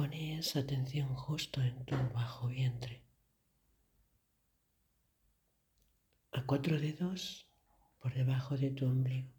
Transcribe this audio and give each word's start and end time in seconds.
pones 0.00 0.56
atención 0.56 1.14
justo 1.14 1.60
en 1.60 1.84
tu 1.84 1.94
bajo 2.14 2.48
vientre. 2.48 3.04
A 6.32 6.42
cuatro 6.46 6.80
dedos 6.80 7.46
por 7.98 8.14
debajo 8.14 8.56
de 8.56 8.70
tu 8.70 8.86
ombligo. 8.86 9.30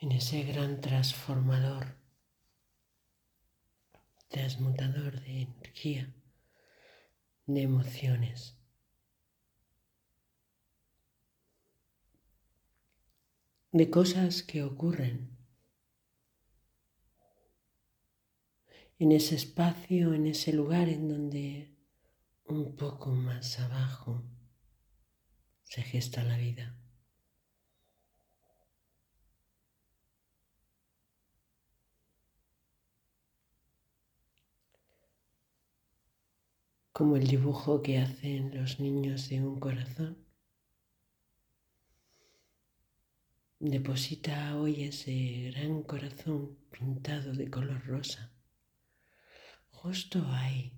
En 0.00 0.12
ese 0.12 0.44
gran 0.44 0.80
transformador, 0.80 1.98
transmutador 4.28 5.20
de 5.20 5.42
energía, 5.42 6.10
de 7.44 7.60
emociones. 7.60 8.54
de 13.72 13.90
cosas 13.90 14.42
que 14.42 14.62
ocurren 14.62 15.35
en 18.98 19.12
ese 19.12 19.34
espacio, 19.34 20.14
en 20.14 20.26
ese 20.26 20.52
lugar 20.52 20.88
en 20.88 21.08
donde 21.08 21.76
un 22.44 22.76
poco 22.76 23.10
más 23.10 23.58
abajo 23.60 24.22
se 25.64 25.82
gesta 25.82 26.22
la 26.22 26.36
vida. 26.38 26.74
Como 36.92 37.16
el 37.16 37.26
dibujo 37.26 37.82
que 37.82 37.98
hacen 37.98 38.58
los 38.58 38.80
niños 38.80 39.28
de 39.28 39.42
un 39.42 39.60
corazón. 39.60 40.16
Deposita 43.58 44.56
hoy 44.56 44.84
ese 44.84 45.50
gran 45.50 45.82
corazón 45.82 46.56
pintado 46.70 47.32
de 47.34 47.50
color 47.50 47.84
rosa, 47.86 48.35
justo 49.86 50.18
ahí, 50.30 50.72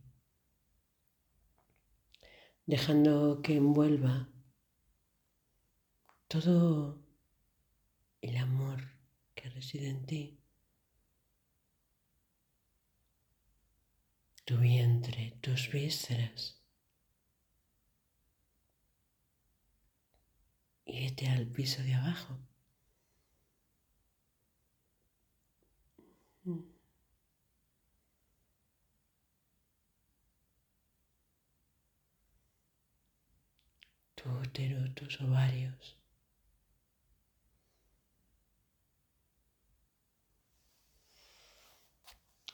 dejando 2.66 3.40
que 3.40 3.56
envuelva 3.56 4.28
todo 6.28 7.00
el 8.20 8.36
amor 8.36 8.82
que 9.34 9.48
reside 9.48 9.88
en 9.88 10.04
ti, 10.04 10.38
tu 14.44 14.58
vientre, 14.58 15.38
tus 15.40 15.72
vísceras. 15.72 16.62
Y 20.84 21.00
vete 21.00 21.28
al 21.28 21.46
piso 21.46 21.82
de 21.82 21.94
abajo. 21.94 22.38
Tu 34.18 34.28
útero, 34.28 34.92
tus 34.94 35.20
ovarios. 35.20 35.96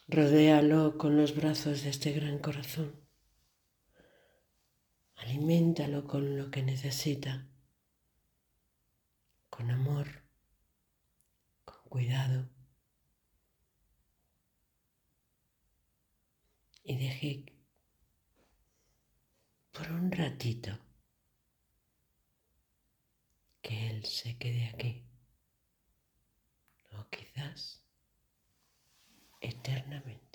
Rodéalo 0.06 0.98
con 0.98 1.16
los 1.16 1.34
brazos 1.34 1.82
de 1.82 1.88
este 1.88 2.12
gran 2.12 2.38
corazón. 2.38 2.94
Aliméntalo 5.16 6.04
con 6.04 6.36
lo 6.36 6.50
que 6.50 6.62
necesita, 6.62 7.46
con 9.48 9.70
amor, 9.70 10.22
con 11.64 11.82
cuidado. 11.88 12.54
y 16.84 16.98
dejé 16.98 17.46
por 19.72 19.90
un 19.90 20.12
ratito 20.12 20.78
que 23.64 23.89
Él 23.89 24.05
se 24.05 24.36
quede 24.36 24.67
aquí, 24.69 25.02
o 26.92 27.08
quizás 27.08 27.83
eternamente. 29.41 30.33